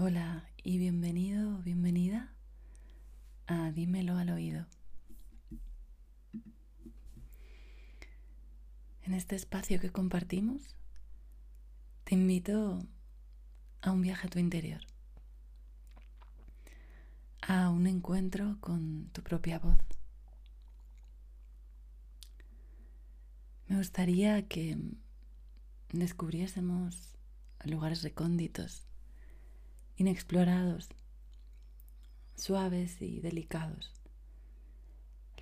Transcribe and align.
Hola 0.00 0.48
y 0.62 0.78
bienvenido 0.78 1.58
bienvenida 1.64 2.32
a 3.48 3.72
Dímelo 3.72 4.16
al 4.16 4.30
oído. 4.30 4.64
En 9.02 9.12
este 9.12 9.34
espacio 9.34 9.80
que 9.80 9.90
compartimos, 9.90 10.76
te 12.04 12.14
invito 12.14 12.78
a 13.80 13.90
un 13.90 14.02
viaje 14.02 14.28
a 14.28 14.30
tu 14.30 14.38
interior, 14.38 14.82
a 17.42 17.68
un 17.68 17.88
encuentro 17.88 18.56
con 18.60 19.08
tu 19.08 19.24
propia 19.24 19.58
voz. 19.58 19.80
Me 23.66 23.76
gustaría 23.76 24.46
que 24.46 24.78
descubriésemos 25.92 27.18
lugares 27.64 28.04
recónditos 28.04 28.87
inexplorados, 29.98 30.88
suaves 32.36 33.02
y 33.02 33.18
delicados. 33.18 33.92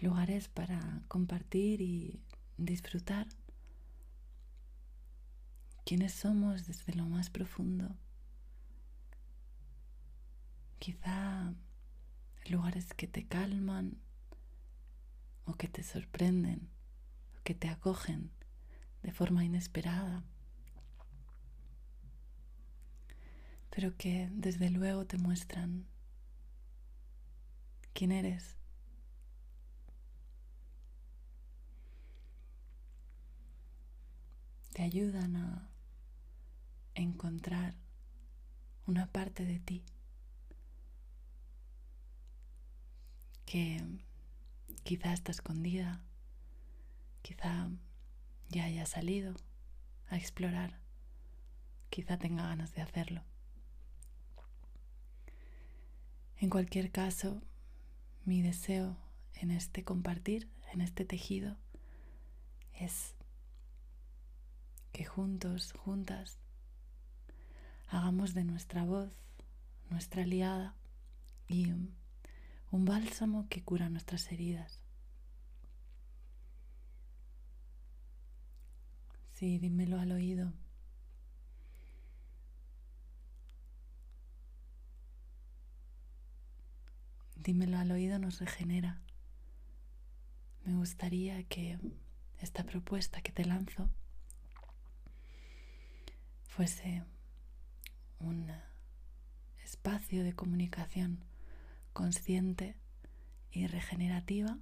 Lugares 0.00 0.48
para 0.48 1.02
compartir 1.08 1.82
y 1.82 2.22
disfrutar 2.56 3.26
quiénes 5.84 6.14
somos 6.14 6.66
desde 6.66 6.94
lo 6.94 7.04
más 7.04 7.28
profundo. 7.28 7.94
Quizá 10.78 11.52
lugares 12.48 12.94
que 12.94 13.06
te 13.06 13.26
calman 13.26 13.98
o 15.44 15.52
que 15.52 15.68
te 15.68 15.82
sorprenden 15.82 16.70
o 17.38 17.42
que 17.42 17.54
te 17.54 17.68
acogen 17.68 18.30
de 19.02 19.12
forma 19.12 19.44
inesperada. 19.44 20.24
Pero 23.76 23.94
que 23.94 24.30
desde 24.32 24.70
luego 24.70 25.04
te 25.04 25.18
muestran 25.18 25.84
quién 27.92 28.10
eres. 28.10 28.56
Te 34.72 34.80
ayudan 34.80 35.36
a 35.36 35.68
encontrar 36.94 37.74
una 38.86 39.12
parte 39.12 39.44
de 39.44 39.60
ti 39.60 39.84
que 43.44 43.84
quizá 44.84 45.12
está 45.12 45.32
escondida, 45.32 46.00
quizá 47.20 47.68
ya 48.48 48.64
haya 48.64 48.86
salido 48.86 49.34
a 50.08 50.16
explorar, 50.16 50.80
quizá 51.90 52.16
tenga 52.16 52.44
ganas 52.44 52.72
de 52.72 52.80
hacerlo. 52.80 53.35
En 56.38 56.50
cualquier 56.50 56.90
caso, 56.90 57.42
mi 58.24 58.42
deseo 58.42 58.96
en 59.34 59.50
este 59.50 59.84
compartir, 59.84 60.48
en 60.72 60.80
este 60.80 61.04
tejido, 61.04 61.56
es 62.74 63.14
que 64.92 65.04
juntos, 65.04 65.72
juntas, 65.72 66.38
hagamos 67.88 68.34
de 68.34 68.44
nuestra 68.44 68.84
voz 68.84 69.10
nuestra 69.90 70.22
aliada 70.22 70.74
y 71.48 71.70
un 72.70 72.84
bálsamo 72.84 73.46
que 73.48 73.62
cura 73.62 73.88
nuestras 73.88 74.30
heridas. 74.32 74.80
Sí, 79.32 79.58
dímelo 79.58 80.00
al 80.00 80.12
oído. 80.12 80.52
Dímelo 87.36 87.78
al 87.78 87.90
oído 87.90 88.18
nos 88.18 88.40
regenera. 88.40 89.00
Me 90.64 90.74
gustaría 90.74 91.42
que 91.44 91.78
esta 92.38 92.64
propuesta 92.64 93.22
que 93.22 93.32
te 93.32 93.44
lanzo 93.44 93.88
fuese 96.42 97.04
un 98.18 98.50
espacio 99.62 100.24
de 100.24 100.34
comunicación 100.34 101.24
consciente 101.92 102.76
y 103.50 103.66
regenerativa 103.66 104.58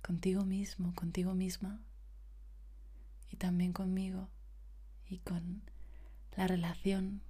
contigo 0.00 0.44
mismo, 0.44 0.94
contigo 0.94 1.34
misma 1.34 1.80
y 3.30 3.36
también 3.36 3.72
conmigo 3.72 4.28
y 5.06 5.18
con 5.18 5.62
la 6.36 6.46
relación 6.46 7.22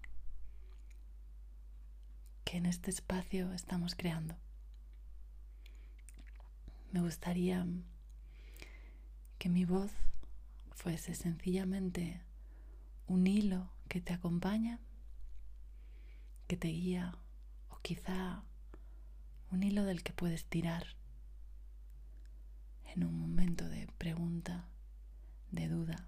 que 2.52 2.58
en 2.58 2.66
este 2.66 2.90
espacio 2.90 3.50
estamos 3.54 3.94
creando. 3.94 4.36
Me 6.90 7.00
gustaría 7.00 7.66
que 9.38 9.48
mi 9.48 9.64
voz 9.64 9.90
fuese 10.72 11.14
sencillamente 11.14 12.20
un 13.06 13.26
hilo 13.26 13.72
que 13.88 14.02
te 14.02 14.12
acompaña, 14.12 14.80
que 16.46 16.58
te 16.58 16.68
guía 16.68 17.16
o 17.70 17.78
quizá 17.78 18.44
un 19.50 19.62
hilo 19.62 19.84
del 19.84 20.02
que 20.02 20.12
puedes 20.12 20.44
tirar 20.44 20.84
en 22.94 23.04
un 23.04 23.18
momento 23.18 23.66
de 23.66 23.86
pregunta, 23.96 24.68
de 25.52 25.68
duda, 25.68 26.06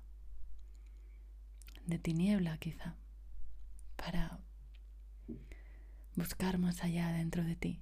de 1.86 1.98
tiniebla 1.98 2.58
quizá, 2.58 2.96
para 3.96 4.40
buscar 6.16 6.58
más 6.58 6.82
allá 6.82 7.12
dentro 7.12 7.44
de 7.44 7.56
ti. 7.56 7.80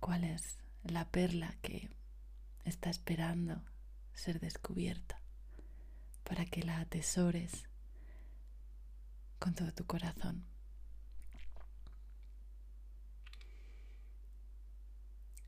¿Cuál 0.00 0.24
es 0.24 0.58
la 0.82 1.08
perla 1.10 1.56
que 1.62 1.90
está 2.64 2.90
esperando 2.90 3.62
ser 4.14 4.40
descubierta 4.40 5.20
para 6.24 6.44
que 6.44 6.62
la 6.62 6.80
atesores 6.80 7.64
con 9.38 9.54
todo 9.54 9.72
tu 9.72 9.86
corazón? 9.86 10.44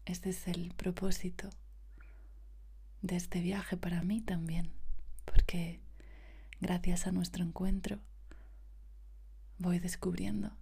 Este 0.04 0.30
es 0.30 0.48
el 0.48 0.72
propósito 0.74 1.50
de 3.02 3.16
este 3.16 3.40
viaje 3.40 3.76
para 3.76 4.02
mí 4.02 4.22
también, 4.22 4.72
porque 5.26 5.80
gracias 6.60 7.06
a 7.06 7.12
nuestro 7.12 7.44
encuentro 7.44 7.98
voy 9.58 9.78
descubriendo 9.80 10.56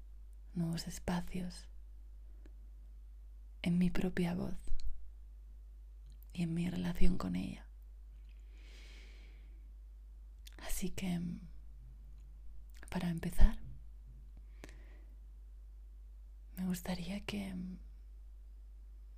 nuevos 0.56 0.86
espacios 0.88 1.68
en 3.62 3.78
mi 3.78 3.90
propia 3.90 4.34
voz 4.34 4.56
y 6.32 6.42
en 6.42 6.54
mi 6.54 6.68
relación 6.68 7.18
con 7.18 7.36
ella. 7.36 7.66
Así 10.58 10.90
que, 10.90 11.20
para 12.90 13.10
empezar, 13.10 13.58
me 16.56 16.64
gustaría 16.66 17.20
que 17.24 17.54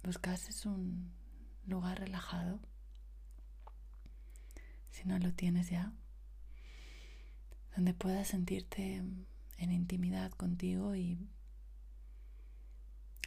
buscases 0.02 0.66
un 0.66 1.12
lugar 1.66 2.00
relajado, 2.00 2.60
si 4.90 5.04
no 5.04 5.18
lo 5.18 5.32
tienes 5.32 5.70
ya, 5.70 5.92
donde 7.76 7.94
puedas 7.94 8.28
sentirte 8.28 9.02
en 9.58 9.72
intimidad 9.72 10.30
contigo 10.32 10.94
y 10.94 11.18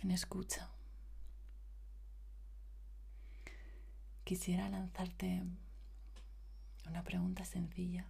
en 0.01 0.11
escucha. 0.11 0.69
Quisiera 4.23 4.69
lanzarte 4.69 5.43
una 6.87 7.03
pregunta 7.03 7.45
sencilla 7.45 8.07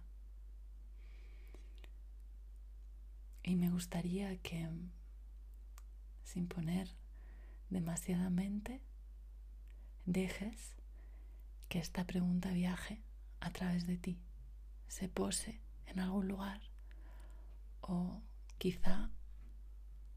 y 3.42 3.56
me 3.56 3.70
gustaría 3.70 4.36
que 4.38 4.68
sin 6.24 6.46
poner 6.46 6.88
demasiadamente 7.70 8.80
dejes 10.06 10.76
que 11.68 11.78
esta 11.78 12.06
pregunta 12.06 12.50
viaje 12.52 13.02
a 13.40 13.50
través 13.50 13.86
de 13.86 13.96
ti, 13.96 14.18
se 14.88 15.08
pose 15.08 15.60
en 15.86 16.00
algún 16.00 16.28
lugar 16.28 16.71
o 17.82 18.22
quizá 18.58 19.10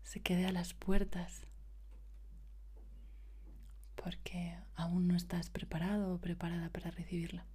se 0.03 0.21
quede 0.21 0.45
a 0.45 0.51
las 0.51 0.73
puertas 0.73 1.45
porque 3.95 4.57
aún 4.75 5.07
no 5.07 5.15
estás 5.15 5.49
preparado 5.49 6.13
o 6.13 6.19
preparada 6.19 6.69
para 6.69 6.91
recibirla. 6.91 7.45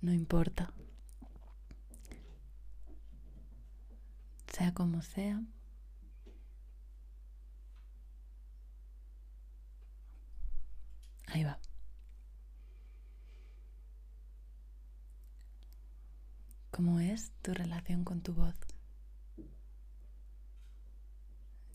No 0.00 0.12
importa. 0.12 0.72
Sea 4.52 4.72
como 4.72 5.02
sea. 5.02 5.42
Ahí 11.26 11.42
va. 11.42 11.58
¿Cómo 16.72 16.98
es 16.98 17.30
tu 17.42 17.54
relación 17.54 18.02
con 18.02 18.22
tu 18.22 18.34
voz? 18.34 18.56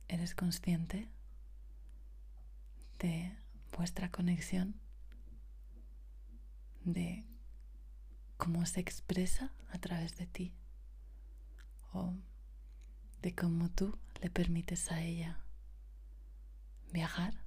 eres 0.07 0.35
consciente 0.35 1.09
de 2.99 3.35
vuestra 3.75 4.09
conexión, 4.09 4.79
de 6.83 7.25
cómo 8.37 8.65
se 8.65 8.79
expresa 8.79 9.53
a 9.69 9.77
través 9.79 10.15
de 10.15 10.27
ti 10.27 10.55
o 11.91 12.13
de 13.21 13.35
cómo 13.35 13.69
tú 13.69 13.97
le 14.21 14.29
permites 14.29 14.91
a 14.91 15.01
ella 15.01 15.39
viajar, 16.91 17.43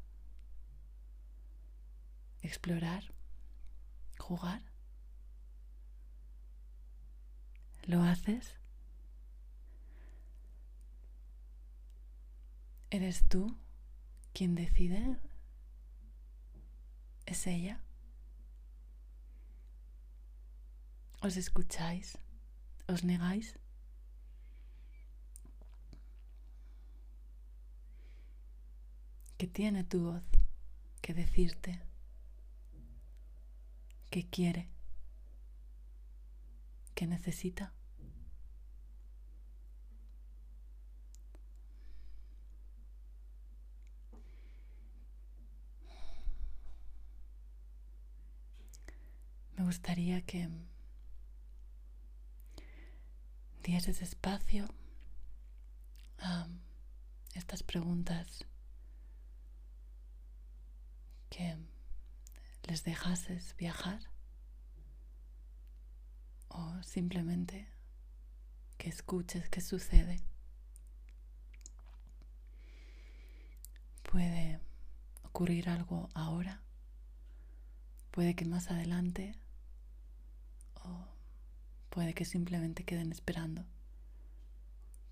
explorar, 2.42 3.14
jugar. 4.18 4.69
¿Lo 7.90 8.04
haces? 8.04 8.60
¿Eres 12.88 13.28
tú 13.28 13.58
quien 14.32 14.54
decide? 14.54 15.18
¿Es 17.26 17.48
ella? 17.48 17.80
¿Os 21.20 21.36
escucháis? 21.36 22.16
¿Os 22.86 23.02
negáis? 23.02 23.58
¿Qué 29.36 29.48
tiene 29.48 29.82
tu 29.82 30.12
voz 30.12 30.22
que 31.02 31.12
decirte? 31.12 31.82
¿Qué 34.10 34.30
quiere? 34.30 34.68
¿Qué 36.94 37.08
necesita? 37.08 37.74
Gustaría 49.70 50.20
que 50.22 50.48
dieses 53.62 54.02
espacio 54.02 54.66
a 56.18 56.48
estas 57.36 57.62
preguntas 57.62 58.44
que 61.28 61.56
les 62.64 62.82
dejases 62.82 63.54
viajar 63.56 64.00
o 66.48 66.82
simplemente 66.82 67.68
que 68.76 68.88
escuches 68.88 69.48
qué 69.50 69.60
sucede. 69.60 70.20
Puede 74.02 74.58
ocurrir 75.22 75.68
algo 75.68 76.08
ahora, 76.14 76.60
puede 78.10 78.34
que 78.34 78.44
más 78.46 78.68
adelante 78.72 79.36
o 80.84 81.06
puede 81.90 82.14
que 82.14 82.24
simplemente 82.24 82.84
queden 82.84 83.12
esperando 83.12 83.64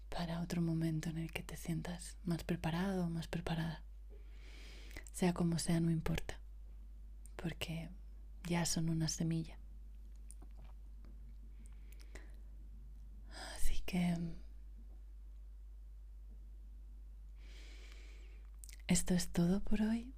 para 0.09 0.41
otro 0.41 0.61
momento 0.63 1.11
en 1.11 1.19
el 1.19 1.33
que 1.33 1.43
te 1.43 1.57
sientas 1.57 2.17
más 2.25 2.45
preparado 2.45 3.07
o 3.07 3.11
más 3.11 3.29
preparada. 3.29 3.83
Sea 5.13 5.35
como 5.35 5.59
sea, 5.59 5.81
no 5.81 5.91
importa, 5.91 6.39
porque 7.37 7.89
ya 8.49 8.65
son 8.67 8.89
una 8.89 9.09
semilla. 9.09 9.59
Así 13.57 13.81
que 13.85 14.17
esto 18.87 19.15
es 19.15 19.29
todo 19.29 19.61
por 19.61 19.83
hoy. 19.83 20.15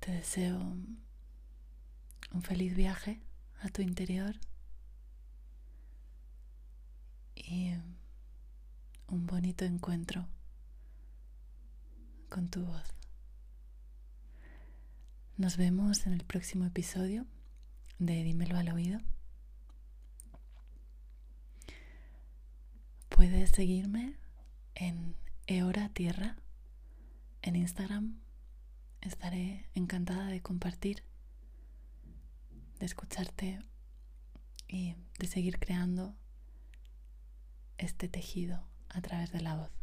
Te 0.00 0.12
deseo 0.12 0.76
un 2.32 2.42
feliz 2.42 2.74
viaje 2.74 3.20
a 3.60 3.68
tu 3.68 3.82
interior 3.82 4.36
y 7.34 7.72
un 9.08 9.26
bonito 9.26 9.64
encuentro 9.64 10.26
con 12.28 12.48
tu 12.48 12.64
voz. 12.64 12.94
Nos 15.36 15.56
vemos 15.56 16.06
en 16.06 16.12
el 16.12 16.24
próximo 16.24 16.66
episodio 16.66 17.26
de 17.98 18.22
Dímelo 18.22 18.56
al 18.56 18.68
oído. 18.70 19.00
Puedes 23.08 23.50
seguirme 23.50 24.16
en 24.74 25.16
Eora 25.46 25.88
Tierra 25.88 26.36
en 27.42 27.56
Instagram. 27.56 28.20
Estaré 29.00 29.68
encantada 29.74 30.26
de 30.26 30.40
compartir, 30.40 31.02
de 32.80 32.86
escucharte 32.86 33.60
y 34.66 34.96
de 35.18 35.26
seguir 35.26 35.58
creando 35.58 36.16
este 37.76 38.08
tejido 38.08 38.66
a 38.88 39.00
través 39.02 39.30
de 39.32 39.40
la 39.42 39.54
voz. 39.54 39.79